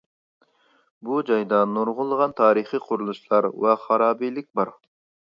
[1.09, 4.73] بۇ جايدا نۇرغۇنلىغان تارىخىي قۇرۇلۇشلار ۋە خارابىلىك بار.